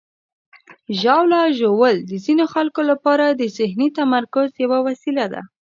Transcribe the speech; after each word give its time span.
ژاوله 0.99 1.39
ژوول 1.57 1.95
د 2.09 2.11
ځینو 2.25 2.43
خلکو 2.53 2.81
لپاره 2.91 3.25
د 3.29 3.41
ذهني 3.57 3.87
تمرکز 3.99 4.49
یوه 4.63 4.79
وسیله 4.87 5.25
ده. 5.33 5.41